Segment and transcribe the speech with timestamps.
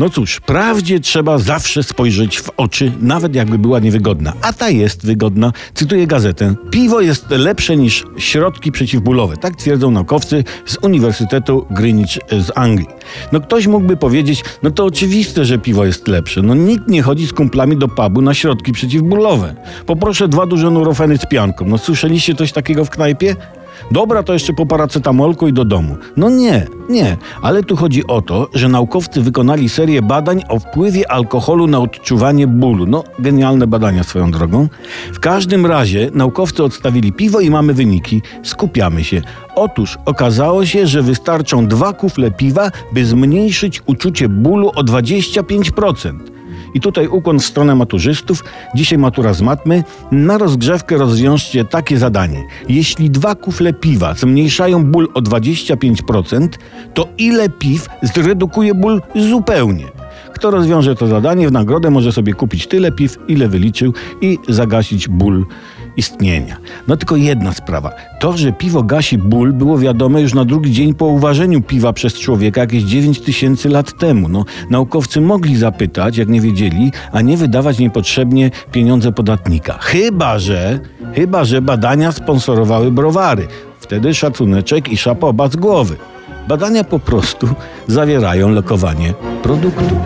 [0.00, 4.32] No cóż, prawdzie trzeba zawsze spojrzeć w oczy, nawet jakby była niewygodna.
[4.42, 5.52] A ta jest wygodna.
[5.74, 6.54] Cytuję gazetę.
[6.70, 9.36] Piwo jest lepsze niż środki przeciwbólowe.
[9.36, 12.86] Tak twierdzą naukowcy z Uniwersytetu Greenwich z Anglii.
[13.32, 16.42] No ktoś mógłby powiedzieć, no to oczywiste, że piwo jest lepsze.
[16.42, 19.54] No nikt nie chodzi z kumplami do pubu na środki przeciwbólowe.
[19.86, 21.64] Poproszę dwa duże nurofeny z pianką.
[21.68, 23.36] No słyszeliście coś takiego w knajpie?
[23.90, 25.96] Dobra, to jeszcze po paracetamolku i do domu.
[26.16, 31.12] No nie, nie, ale tu chodzi o to, że naukowcy wykonali serię badań o wpływie
[31.12, 32.86] alkoholu na odczuwanie bólu.
[32.86, 34.68] No, genialne badania swoją drogą.
[35.12, 38.22] W każdym razie naukowcy odstawili piwo i mamy wyniki.
[38.42, 39.22] Skupiamy się.
[39.54, 46.33] Otóż okazało się, że wystarczą dwa kufle piwa, by zmniejszyć uczucie bólu o 25%.
[46.74, 48.44] I tutaj ukłon w stronę maturzystów.
[48.74, 49.84] Dzisiaj matura z matmy.
[50.12, 52.44] Na rozgrzewkę rozwiążcie takie zadanie.
[52.68, 56.48] Jeśli dwa kufle piwa zmniejszają ból o 25%,
[56.94, 59.93] to ile piw zredukuje ból zupełnie?
[60.44, 65.08] Kto rozwiąże to zadanie, w nagrodę może sobie kupić tyle piw, ile wyliczył i zagasić
[65.08, 65.46] ból
[65.96, 66.56] istnienia.
[66.88, 67.90] No tylko jedna sprawa.
[68.20, 72.14] To, że piwo gasi ból, było wiadome już na drugi dzień po uważeniu piwa przez
[72.14, 74.28] człowieka jakieś 9 tysięcy lat temu.
[74.28, 79.78] No, naukowcy mogli zapytać, jak nie wiedzieli, a nie wydawać niepotrzebnie pieniądze podatnika.
[79.80, 80.80] Chyba, że,
[81.14, 83.46] chyba, że badania sponsorowały browary.
[83.80, 85.96] Wtedy szacuneczek i szapoba z głowy.
[86.48, 87.48] Badania po prostu
[87.86, 89.96] zawierają lokowanie produktu.